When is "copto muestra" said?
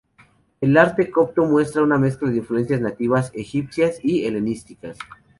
1.11-1.83